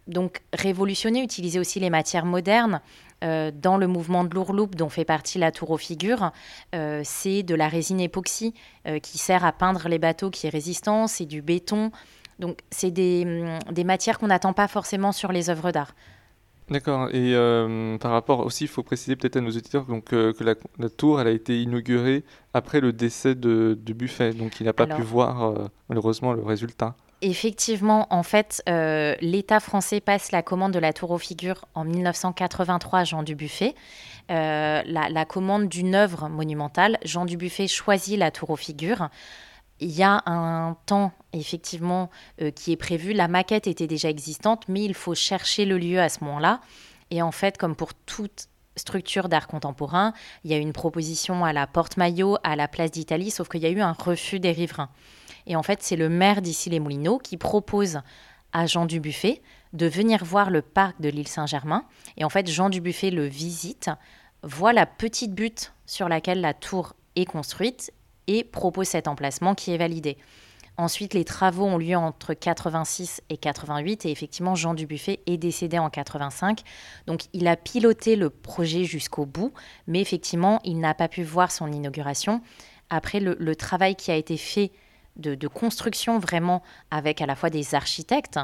[0.06, 2.80] donc révolutionner, utiliser aussi les matières modernes.
[3.20, 6.32] dans le mouvement de l'ourloupe dont fait partie la tour aux figures,
[7.02, 8.54] c'est de la résine époxy
[9.02, 11.90] qui sert à peindre les bateaux qui est résistant, c'est du béton,
[12.38, 15.94] donc, c'est des, hum, des matières qu'on n'attend pas forcément sur les œuvres d'art.
[16.70, 17.08] D'accord.
[17.12, 20.44] Et euh, par rapport aussi, il faut préciser peut-être à nos auditeurs donc, euh, que
[20.44, 20.54] la,
[20.90, 24.34] tour, elle a été inaugurée après le décès de, de Buffet.
[24.34, 26.94] Donc, il n'a pas pu voir euh, malheureusement le résultat.
[27.20, 28.62] Effectivement, en fait,
[29.20, 33.74] l'État français passe la commande de la tour aux figures en 1983 à Jean Dubuffet.
[34.28, 36.96] La, la, commande d'une œuvre monumentale.
[37.04, 39.08] Jean Dubuffet choisit la tour aux figures.
[39.80, 42.10] Il y a un temps effectivement
[42.40, 43.12] euh, qui est prévu.
[43.12, 46.60] La maquette était déjà existante, mais il faut chercher le lieu à ce moment-là.
[47.10, 50.12] Et en fait, comme pour toute structure d'art contemporain,
[50.44, 53.66] il y a une proposition à la Porte-Maillot, à la Place d'Italie, sauf qu'il y
[53.66, 54.90] a eu un refus des riverains.
[55.46, 58.00] Et en fait, c'est le maire d'ici les Moulineaux qui propose
[58.52, 61.84] à Jean Dubuffet de venir voir le parc de l'île Saint-Germain.
[62.16, 63.90] Et en fait, Jean Dubuffet le visite,
[64.42, 67.92] voit la petite butte sur laquelle la tour est construite
[68.28, 70.16] et propose cet emplacement qui est validé.
[70.78, 75.80] Ensuite, les travaux ont lieu entre 86 et 88 et effectivement, Jean Dubuffet est décédé
[75.80, 76.60] en 85.
[77.08, 79.52] Donc, il a piloté le projet jusqu'au bout,
[79.88, 82.42] mais effectivement, il n'a pas pu voir son inauguration.
[82.90, 84.70] Après, le, travail qui a été fait
[85.16, 86.62] de, construction vraiment
[86.92, 88.38] avec à la fois des architectes,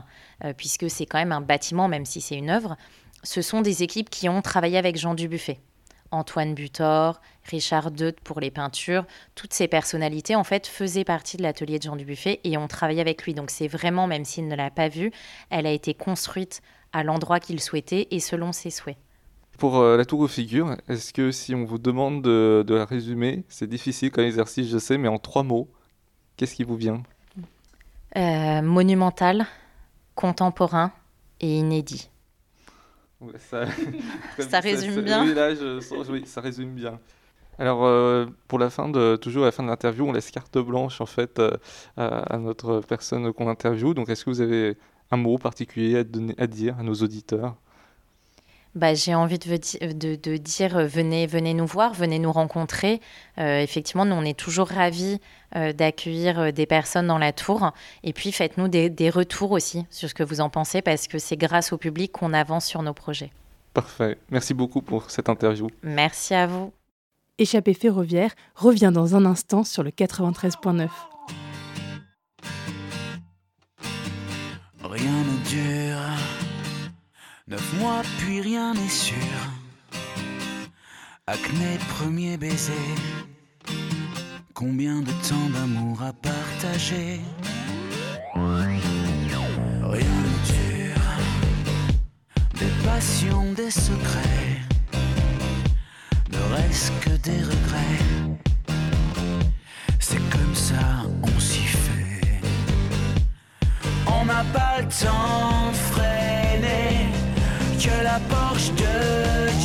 [0.45, 2.77] euh, puisque c'est quand même un bâtiment, même si c'est une œuvre,
[3.23, 5.61] ce sont des équipes qui ont travaillé avec Jean Dubuffet.
[6.15, 11.43] Antoine Butor, Richard Deutt pour les peintures, toutes ces personnalités en fait faisaient partie de
[11.43, 13.35] l'atelier de Jean Dubuffet et ont travaillé avec lui.
[13.35, 15.11] Donc c'est vraiment, même s'il ne l'a pas vue,
[15.51, 18.97] elle a été construite à l'endroit qu'il souhaitait et selon ses souhaits.
[19.59, 23.45] Pour euh, la tour aux figures, est-ce que si on vous demande de, la résumer,
[23.49, 25.69] c'est difficile comme exercice, je sais, mais en trois mots,
[26.37, 27.03] qu'est-ce qui vous vient?
[28.17, 29.47] Euh, Monumental,
[30.15, 30.93] contemporain
[31.41, 32.11] et inédit.
[34.39, 35.25] Ça, résume bien.
[36.09, 36.99] Oui, ça résume bien.
[37.59, 40.59] Alors, euh, pour la fin de, toujours à la fin de l'interview, on laisse carte
[40.59, 41.57] blanche en fait euh,
[41.97, 43.95] à, notre personne qu'on interviewe.
[43.95, 44.77] Donc, est-ce que vous avez
[45.11, 47.55] un mot particulier à, donner, à dire à nos auditeurs?
[48.75, 53.01] Bah, j'ai envie de, de, dire euh, venez, venez nous voir, venez nous rencontrer.
[53.39, 55.21] effectivement, nous, on est toujours ravis
[55.55, 57.73] d'accueillir des personnes dans la tour.
[58.03, 61.19] Et puis, faites-nous des, des, retours aussi sur ce que vous en pensez, parce que
[61.19, 63.31] c'est grâce au public qu'on avance sur nos projets.
[63.73, 64.19] Parfait.
[64.31, 65.69] Merci beaucoup pour cette interview.
[65.83, 66.73] Merci à vous.
[67.37, 70.89] Échappée ferroviaire revient dans un instant sur le 93.9.
[74.85, 75.99] Rien ne dure,
[77.47, 79.15] neuf mois puis rien n'est sûr.
[81.27, 82.73] Acné, premier baiser,
[84.55, 87.21] Combien de temps d'amour à partager?
[88.35, 88.45] Rien
[89.93, 91.09] ne dure.
[92.61, 94.61] Des passions, des secrets.
[96.31, 98.05] Ne reste que des regrets.
[99.99, 102.41] C'est comme ça, on s'y fait.
[104.07, 106.24] On n'a pas le temps freiner.
[107.85, 108.95] Que la Porsche de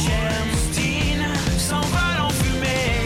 [0.03, 1.23] James Dean
[1.57, 2.97] s'envole en fumée.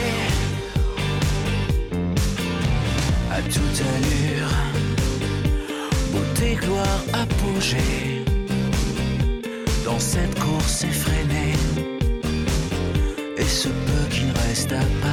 [3.31, 4.53] À toute allure,
[6.11, 8.25] beauté, gloire, apogée.
[9.85, 11.53] Dans cette course effrénée,
[13.37, 15.12] et ce peu qu'il reste à partager.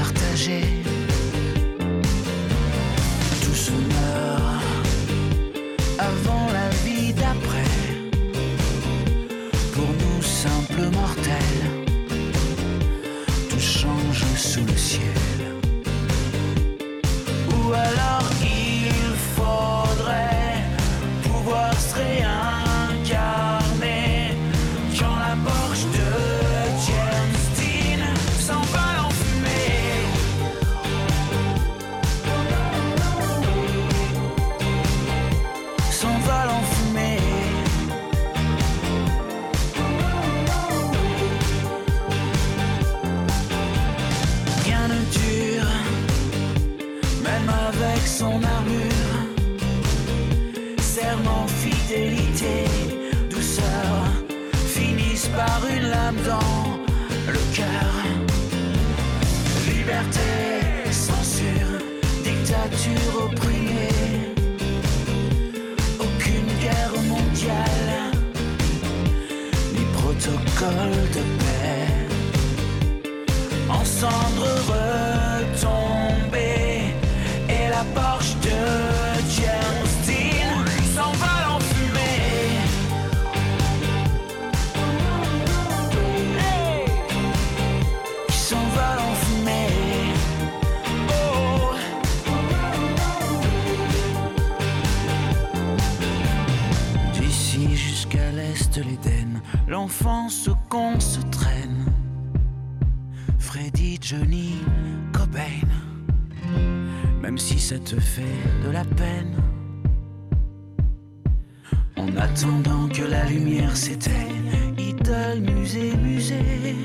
[14.91, 15.20] Sous
[99.91, 101.87] l'Éden, l'enfance qu'on se traîne.
[103.39, 104.55] Freddy, Johnny,
[105.13, 105.67] Cobain.
[107.23, 109.37] Même si ça te fait de la peine.
[111.97, 116.77] En attendant que la lumière s'éteigne, idole, musée, musée.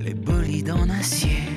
[0.00, 1.53] Les bolides en acier.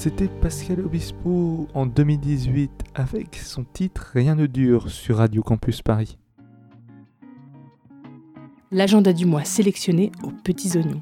[0.00, 6.18] C'était Pascal Obispo en 2018 avec son titre Rien ne dure sur Radio Campus Paris.
[8.70, 11.00] L'agenda du mois sélectionné aux petits oignons.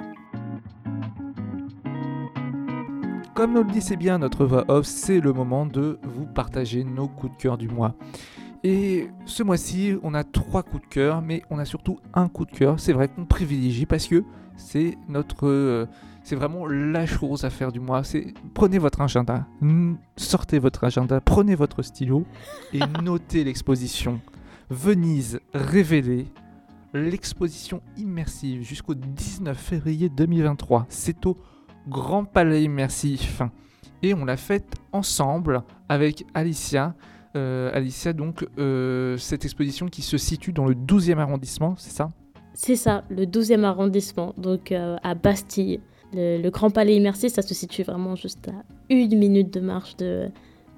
[3.35, 6.82] Comme nous le dit c'est bien notre voix off, c'est le moment de vous partager
[6.82, 7.94] nos coups de cœur du mois.
[8.64, 12.46] Et ce mois-ci, on a trois coups de cœur, mais on a surtout un coup
[12.46, 12.80] de cœur.
[12.80, 14.24] C'est vrai qu'on privilégie parce que
[14.57, 15.87] c'est notre, euh,
[16.23, 18.05] c'est vraiment la chose à faire du mois.
[18.05, 19.47] C'est prenez votre agenda,
[20.16, 22.27] sortez votre agenda, prenez votre stylo
[22.73, 24.21] et notez l'exposition.
[24.69, 26.27] Venise révélée,
[26.92, 30.87] l'exposition immersive jusqu'au 19 février 2023.
[30.88, 31.37] C'est au
[31.88, 33.42] Grand Palais Immersif.
[34.03, 36.95] Et on l'a faite ensemble avec Alicia.
[37.37, 42.11] Euh, Alicia, donc, euh, cette exposition qui se situe dans le 12e arrondissement, c'est ça?
[42.59, 45.79] C'est ça, le 12e arrondissement, donc euh, à Bastille.
[46.14, 48.53] Le, Grand Palais Immersif, ça se situe vraiment juste à
[48.88, 50.31] une minute de marche de,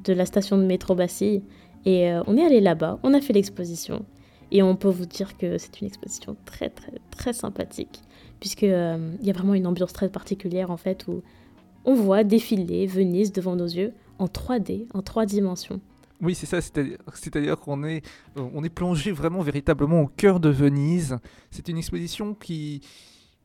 [0.03, 1.41] de la station de métro Bastille.
[1.85, 4.05] Et euh, on est allé là-bas, on a fait l'exposition.
[4.51, 8.01] Et on peut vous dire que c'est une exposition très, très, très sympathique.
[8.41, 8.71] Puisqu'il
[9.23, 11.23] y a vraiment une ambiance très particulière, en fait, où
[11.85, 15.81] on voit défiler Venise devant nos yeux en 3D, en trois dimensions.
[16.21, 18.03] Oui, c'est ça, c'est-à-dire qu'on est,
[18.37, 21.17] on est plongé vraiment véritablement au cœur de Venise.
[21.51, 22.83] C'est une exposition qui,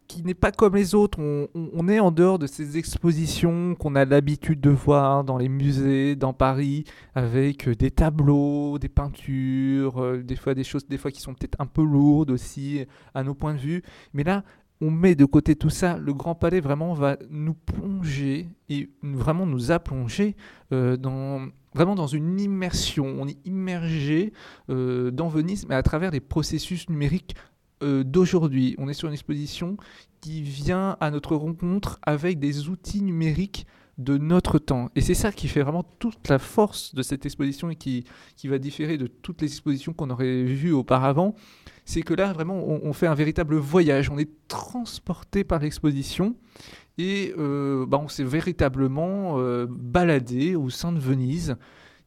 [0.07, 1.19] qui n'est pas comme les autres.
[1.19, 6.15] On, est en dehors de ces expositions qu'on a l'habitude de voir dans les musées,
[6.15, 6.83] dans Paris,
[7.15, 11.67] avec des tableaux, des peintures, des fois des choses, des fois qui sont peut-être un
[11.67, 13.83] peu lourdes aussi à nos points de vue.
[14.13, 14.43] Mais là,
[14.81, 19.45] on met de côté tout ça, le Grand Palais vraiment va nous plonger et vraiment
[19.45, 20.35] nous a plongé
[20.71, 23.15] euh, dans vraiment dans une immersion.
[23.19, 24.33] On est immergé
[24.69, 27.35] euh, dans Venise, mais à travers les processus numériques
[27.81, 28.75] euh, d'aujourd'hui.
[28.77, 29.77] On est sur une exposition
[30.21, 34.89] qui vient à notre rencontre avec des outils numériques de notre temps.
[34.95, 38.05] Et c'est ça qui fait vraiment toute la force de cette exposition et qui,
[38.35, 41.35] qui va différer de toutes les expositions qu'on aurait vues auparavant
[41.85, 44.09] c'est que là, vraiment, on, fait un véritable voyage.
[44.09, 46.35] On est transporté par l'exposition
[46.97, 51.55] et euh, bah, on s'est véritablement euh, baladé au sein de Venise.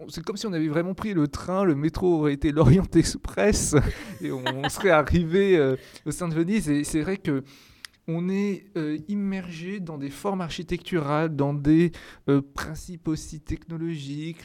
[0.09, 3.75] C'est comme si on avait vraiment pris le train, le métro aurait été l'Orient Express
[4.21, 6.69] et on, serait arrivé euh, au sein de Venise.
[6.69, 7.43] Et c'est vrai que
[8.09, 8.67] on est
[9.09, 11.91] immergé dans des formes architecturales, dans des
[12.55, 14.45] principes aussi technologiques.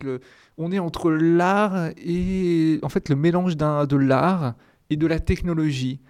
[0.58, 4.56] on est entre l'art et en fait le mélange de l'art
[4.90, 6.02] et de la technologie.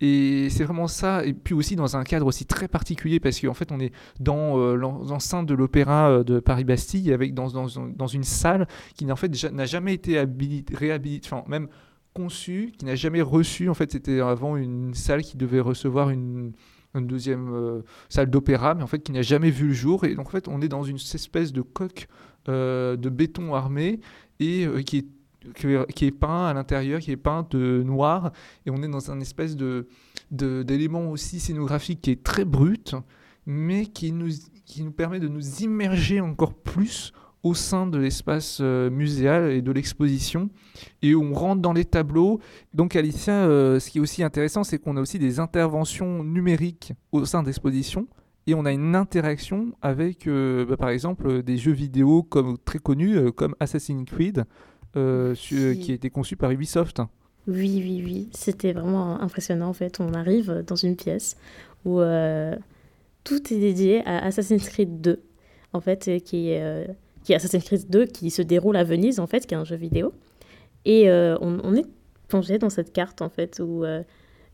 [0.00, 3.52] Et c'est vraiment ça, et puis aussi dans un cadre aussi très particulier, parce qu'en
[3.52, 7.66] fait on est dans euh, l'enceinte de l'opéra euh, de Paris-Bastille, avec dans,
[8.06, 10.24] une salle qui n'a jamais été
[10.72, 11.68] réhabilitée, enfin même
[12.14, 16.52] conçue, qui n'a jamais reçu, en fait c'était avant une salle qui devait recevoir une,
[16.94, 20.14] une deuxième euh, salle d'opéra, mais en fait qui n'a jamais vu le jour, et
[20.14, 22.08] donc en fait on est dans une espèce de coque
[22.46, 24.00] de béton armé,
[24.40, 25.06] et qui est
[25.54, 28.32] qui est peint à l'intérieur, qui est peint de noir,
[28.66, 29.88] et on est dans un espèce de
[30.30, 32.94] d'élément aussi scénographique qui est très brut,
[33.46, 34.30] mais qui nous,
[34.96, 40.50] permet de nous immerger encore plus au sein de l'espace euh, muséal et de l'exposition,
[41.00, 42.38] et on rentre dans les tableaux.
[42.74, 46.92] Donc Alicia, euh, ce qui est aussi intéressant, c'est qu'on a aussi des interventions numériques
[47.12, 48.06] au sein de l'exposition,
[48.46, 52.78] et on a une interaction avec, euh, bah, par exemple, des jeux vidéo comme, très
[52.78, 54.44] connus comme Assassin's Creed,
[54.96, 57.00] euh, qui a été conçu par Ubisoft.
[57.46, 58.28] Oui, oui, oui.
[58.32, 60.00] C'était vraiment impressionnant en fait.
[60.00, 61.36] On arrive dans une pièce
[61.84, 62.56] où euh,
[63.22, 65.22] tout est dédié à Assassin's Creed 2,
[65.72, 66.90] en fait, euh, qui est,
[67.22, 69.64] qui est Assassin's Creed 2 qui se déroule à Venise, en fait, qui est un
[69.64, 70.12] jeu vidéo.
[70.84, 71.86] Et on, est
[72.26, 73.84] plongé dans cette carte, en fait, où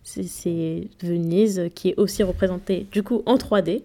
[0.03, 3.83] c'est Venise qui est aussi représentée, du coup, en 3D.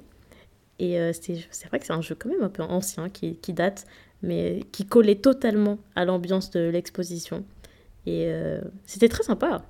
[0.80, 3.86] Et c'est vrai que c'est un jeu quand même un peu ancien, qui, qui date
[4.24, 7.44] mais qui collait totalement à l'ambiance de l'exposition.
[8.06, 9.64] Et euh, c'était très sympa.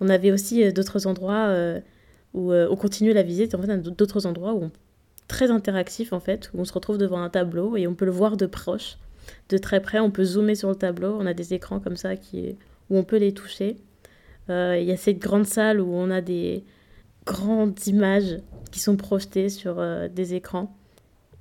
[0.00, 1.80] On avait aussi euh, d'autres endroits euh,
[2.32, 4.70] où on continuait la visite, en fait, d'autres endroits où
[5.28, 8.10] très interactifs en fait, où on se retrouve devant un tableau et on peut le
[8.10, 8.98] voir de proche,
[9.50, 10.00] de très près.
[10.00, 11.16] On peut zoomer sur le tableau.
[11.18, 12.56] On a des écrans comme ça qui,
[12.90, 13.76] où on peut les toucher.
[14.48, 16.64] Il y a cette grande salle où on a des
[17.24, 18.36] grandes images
[18.72, 20.76] qui sont projetées sur des écrans.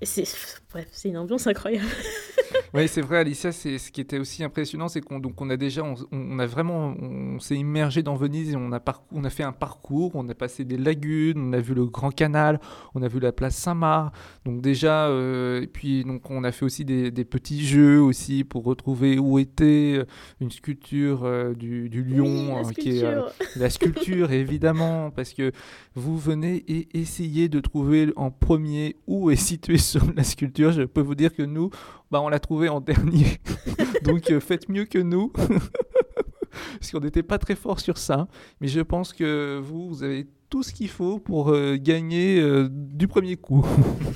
[0.04, 0.26] C'est
[0.74, 1.86] bref, c'est une ambiance incroyable.
[2.74, 3.52] oui, c'est vrai, Alicia.
[3.52, 6.96] C'est ce qui était aussi impressionnant, c'est qu'on donc on a déjà, on, a vraiment,
[7.00, 8.82] on s'est immergé dans Venise et on a
[9.12, 10.12] on a fait un parcours.
[10.16, 12.60] On a passé des lagunes, on a vu le Grand Canal,
[12.96, 14.16] on a vu la place Saint-Marc.
[14.46, 18.64] Donc déjà, euh, et puis donc on a fait aussi des, petits jeux aussi pour
[18.64, 20.06] retrouver où était euh,
[20.42, 23.06] une sculpture euh, du, lion, qui est
[23.56, 25.52] la sculpture évidemment, parce que
[25.96, 29.78] vous venez et essayez de trouver en premier où est située
[30.16, 30.63] la sculpture.
[30.72, 31.70] Je peux vous dire que nous,
[32.12, 33.40] bah, on l'a trouvé en dernier.
[34.04, 35.32] Donc euh, faites mieux que nous.
[36.80, 38.28] Parce qu'on n'était pas très fort sur ça.
[38.62, 42.70] Mais je pense que vous, vous avez tout ce qu'il faut pour euh, gagner euh,
[42.70, 43.66] du premier coup.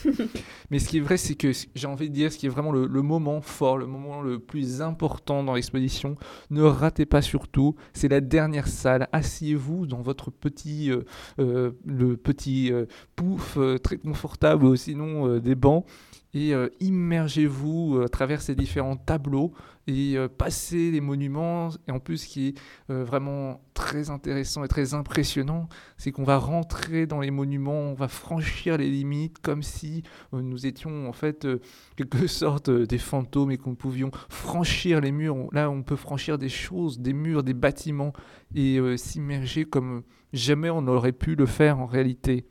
[0.70, 2.72] Mais ce qui est vrai, c'est que j'ai envie de dire, ce qui est vraiment
[2.72, 6.16] le, moment fort, le moment le plus important dans l'exposition,
[6.52, 9.08] ne ratez pas surtout, c'est la dernière salle.
[9.14, 10.92] Asseyez-vous dans votre petit,
[11.38, 12.72] le petit
[13.16, 15.86] pouf très confortable, ou sinon des bancs
[16.34, 19.54] et euh, immergez-vous euh, à travers ces différents tableaux
[19.88, 21.70] et euh, passez les monuments.
[21.88, 22.56] Et en plus, ce qui est
[22.90, 28.10] vraiment très intéressant et très impressionnant, c'est qu'on va rentrer dans les monuments, on va
[28.10, 31.48] franchir les limites comme si nous étions en fait
[31.96, 35.38] quelque sorte des fantômes et qu'on pouvions franchir les murs.
[35.54, 38.14] Là, on peut franchir des choses, des murs, des bâtiments
[38.54, 42.46] et s'immerger comme jamais on n'aurait pu le faire en réalité.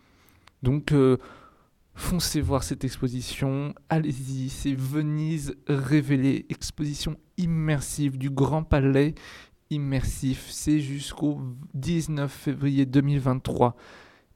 [0.62, 0.92] Donc,
[1.98, 9.14] Foncez voir cette exposition, allez-y, c'est Venise révélée, exposition immersive du Grand Palais
[9.70, 11.40] immersif, c'est jusqu'au
[11.74, 13.74] 19 février 2023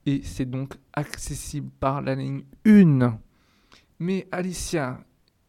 [0.06, 3.18] et c'est donc accessible par la ligne 1.
[4.00, 4.98] Mais Alicia,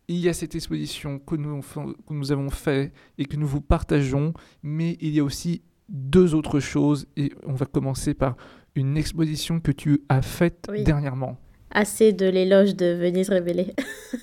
[0.07, 3.61] il y a cette exposition que nous, que nous avons fait et que nous vous
[3.61, 8.35] partageons, mais il y a aussi deux autres choses et on va commencer par
[8.75, 10.83] une exposition que tu as faite Oui.
[10.83, 11.39] dernièrement.
[11.71, 13.73] Assez de l'éloge de Venise révélée.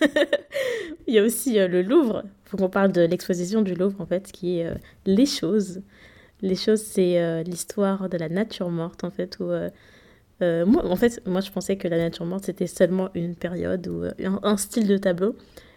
[1.08, 2.22] Il y a aussi euh, le Louvre.
[2.24, 4.74] Il faut qu'on parle de l'exposition du Louvre, en fait, qui est euh,
[5.06, 5.80] Les choses.
[6.42, 11.40] Les choses, c'est euh, l'histoire de la nature morte, en fait, moi, en fait, moi,
[11.40, 15.34] je pensais que la nature morte, c'était seulement une période ou un, style de tableau.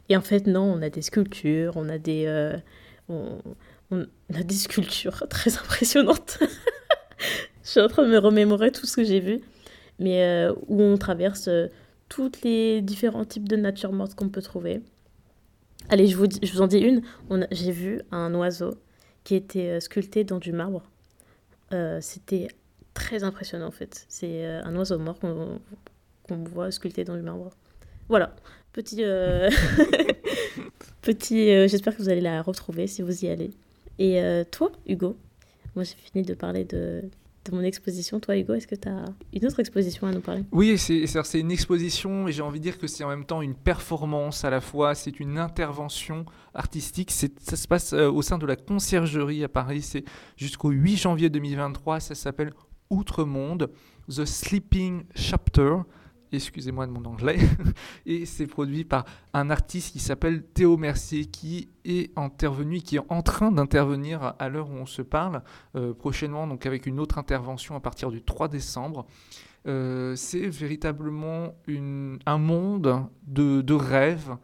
[0.10, 2.52] Et en fait, non, on a des sculptures, on a des...
[3.10, 3.40] on
[3.92, 6.40] a des sculptures très impressionnantes.
[7.64, 9.40] je suis en train de me remémorer tout ce que j'ai vu.
[10.02, 11.68] Mais euh, où on traverse euh,
[12.10, 14.82] tous les différents types de nature morte qu'on peut trouver.
[15.89, 17.04] Allez, je vous, je vous en dis une.
[17.52, 18.72] J'ai vu un oiseau
[19.24, 20.82] qui était euh, sculpté dans du marbre.
[21.72, 22.47] Euh, C'était
[22.95, 24.06] très impressionnant en fait.
[24.10, 25.60] C'est un oiseau mort qu'on
[26.45, 27.52] voit sculpté dans du marbre.
[28.10, 28.36] Voilà,
[28.74, 29.04] petit...
[31.02, 33.52] petit J'espère que vous allez la retrouver si vous y allez.
[33.99, 34.20] Et
[34.52, 35.16] toi, Hugo
[35.76, 37.04] Moi j'ai fini de parler de,
[37.46, 38.20] de mon exposition.
[38.20, 40.44] Toi, Hugo, est-ce que tu as une autre exposition à nous parler?
[40.52, 43.56] Oui, c'est une exposition et j'ai envie de dire que c'est en même temps une
[43.56, 47.12] performance à la fois, c'est une intervention artistique.
[47.12, 50.04] Ça se passe euh, au sein de la conciergerie à Paris, c'est
[50.38, 52.52] jusqu'au 8 janvier 2023, ça s'appelle
[52.89, 53.70] Outre-Monde,
[54.10, 55.78] The Sleeping Chapter.
[56.34, 57.40] Excusez-moi de mon anglais.
[58.06, 63.02] Et c'est produit par un artiste qui s'appelle Théo Mercier, qui est intervenu, qui est
[63.10, 65.44] en train d'intervenir à l'heure où on se parle,
[65.76, 69.06] euh, prochainement, donc avec une autre intervention à partir du 3 décembre.
[69.68, 71.54] Euh, c'est véritablement
[72.26, 74.38] un monde de, de rêve,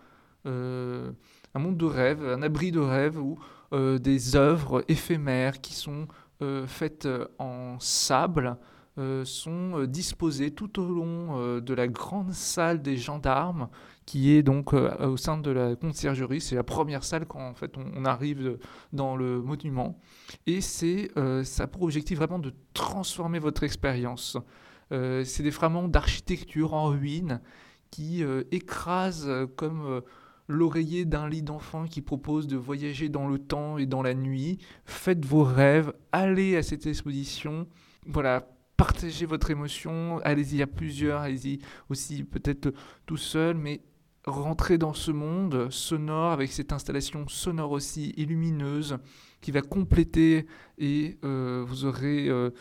[0.46, 1.12] euh,
[1.56, 3.40] un monde de rêve, un abri de rêve où
[3.74, 6.08] des œuvres éphémères qui sont
[6.68, 7.06] faites
[7.38, 8.58] en sable
[9.00, 13.70] euh, sont euh, disposées tout au long euh, de la grande salle des gendarmes
[14.08, 16.42] qui est donc au sein de la conciergerie.
[16.42, 18.58] C'est la première salle quand en fait on, arrive
[18.94, 20.00] dans le monument
[20.46, 21.12] et c'est
[21.44, 24.38] ça pour objectif vraiment de transformer votre expérience.
[24.92, 27.42] C'est des fragments d'architecture en ruine
[27.92, 30.02] qui écrasent comme
[30.48, 34.58] l'oreiller d'un lit d'enfant qui propose de voyager dans le temps et dans la nuit.
[34.86, 37.68] Faites vos rêves, allez à cette exposition.
[38.06, 38.48] Voilà,
[38.78, 40.20] partagez votre émotion.
[40.24, 41.60] Allez-y à plusieurs, allez-y
[41.90, 42.74] aussi peut-être
[43.06, 43.82] tout seul, mais
[44.26, 48.98] rentrez dans ce monde sonore avec cette installation sonore aussi et lumineuse
[49.42, 50.46] qui va compléter
[50.78, 52.52] et euh, vous aurez euh,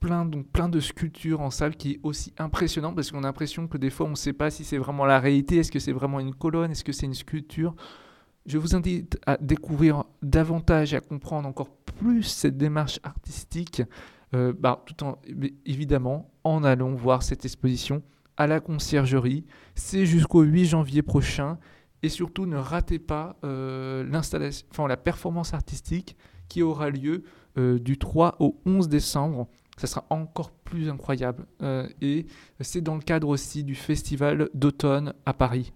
[0.00, 3.68] plein, donc plein de sculptures en salle qui est aussi impressionnant parce qu'on a l'impression
[3.68, 5.92] que des fois on ne sait pas si c'est vraiment la réalité, est-ce que c'est
[5.92, 7.74] vraiment une colonne, est-ce que c'est une sculpture?
[8.46, 13.82] Je vous invite à découvrir davantage et à comprendre encore plus cette démarche artistique,
[14.32, 15.18] euh, bah, tout en
[15.66, 18.02] évidemment en allant voir cette exposition
[18.36, 19.44] à la conciergerie.
[19.74, 21.58] C'est jusqu'au 8 janvier prochain.
[22.02, 26.16] Et surtout, ne ratez pas euh, l'installation, enfin, la performance artistique
[26.48, 27.24] qui aura lieu
[27.58, 29.48] euh, du 3 au 11 décembre.
[29.76, 31.46] Ça sera encore plus incroyable.
[32.02, 32.26] Et
[32.60, 35.72] c'est dans le cadre aussi du festival d'automne à Paris.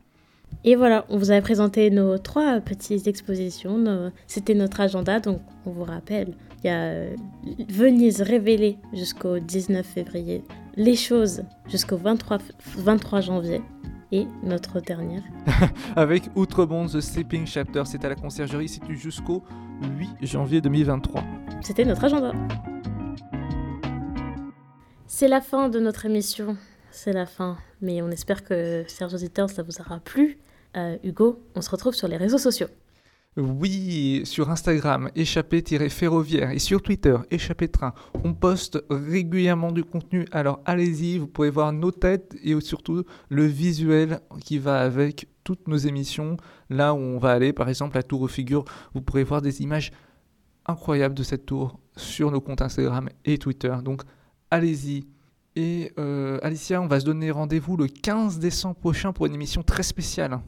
[0.62, 4.12] Et voilà, on vous avait présenté nos trois petites expositions.
[4.26, 6.34] C'était notre agenda, donc on vous rappelle.
[6.64, 7.14] Il y a euh,
[7.68, 10.42] Venise révélée jusqu'au 19 février,
[10.76, 12.40] Les choses jusqu'au 23, f-
[12.78, 13.60] 23 janvier
[14.12, 15.22] et notre dernière.
[15.96, 19.42] Avec Outre-Monde, The Sleeping Chapter, c'est à la conciergerie, situe jusqu'au
[19.98, 21.22] 8 janvier 2023.
[21.60, 22.32] C'était notre agenda.
[25.06, 26.56] C'est la fin de notre émission.
[26.90, 27.58] C'est la fin.
[27.82, 30.38] Mais on espère que, chers auditeurs, ça vous aura plu.
[30.76, 32.68] Euh, Hugo, on se retrouve sur les réseaux sociaux.
[33.36, 40.24] Oui, sur Instagram, échappé-ferroviaire et sur Twitter, échappé train, on poste régulièrement du contenu.
[40.30, 45.66] Alors allez-y, vous pourrez voir nos têtes et surtout le visuel qui va avec toutes
[45.66, 46.36] nos émissions.
[46.70, 48.64] Là où on va aller, par exemple, la tour aux figures,
[48.94, 49.90] vous pourrez voir des images
[50.64, 53.74] incroyables de cette tour sur nos comptes Instagram et Twitter.
[53.82, 54.02] Donc
[54.52, 55.08] allez-y.
[55.56, 59.64] Et euh, Alicia, on va se donner rendez-vous le 15 décembre prochain pour une émission
[59.64, 60.38] très spéciale.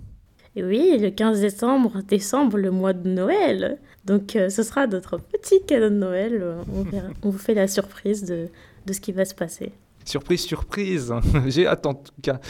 [0.57, 3.79] Et oui, le 15 décembre, décembre, le mois de Noël.
[4.07, 6.43] Donc euh, ce sera notre petit cadeau de Noël.
[6.75, 8.49] On, verra- on vous fait la surprise de,
[8.87, 9.73] de ce qui va se passer.
[10.07, 11.13] Surprise, surprise.
[11.47, 12.41] J'ai hâte en tout cas.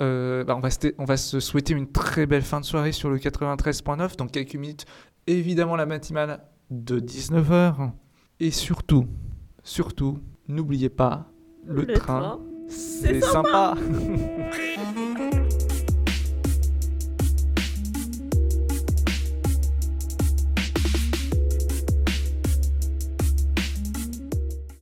[0.00, 2.90] Euh, bah, on, va se, on va se souhaiter une très belle fin de soirée
[2.92, 4.84] sur le 93.9 dans quelques minutes.
[5.28, 6.40] Évidemment la matinale
[6.70, 7.90] de 19h.
[8.40, 9.06] Et surtout,
[9.62, 11.30] surtout, n'oubliez pas,
[11.64, 13.74] le, Le train, train, c'est sympa.